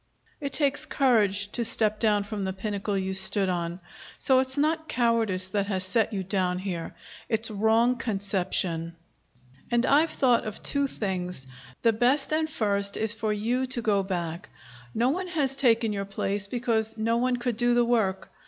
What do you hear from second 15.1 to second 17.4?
has taken your place, because no one